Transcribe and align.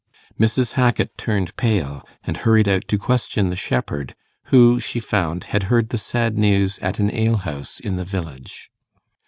Mrs. 0.39 0.71
Hackit 0.73 1.15
turned 1.15 1.55
pale, 1.57 2.03
and 2.23 2.37
hurried 2.37 2.67
out 2.67 2.87
to 2.87 2.97
question 2.97 3.51
the 3.51 3.55
shepherd, 3.55 4.15
who, 4.45 4.79
she 4.79 4.99
found, 4.99 5.43
had 5.53 5.61
heard 5.69 5.89
the 5.89 5.99
sad 5.99 6.39
news 6.39 6.79
at 6.79 6.97
an 6.97 7.11
alehouse 7.13 7.79
in 7.79 7.97
the 7.97 8.03
village. 8.03 8.71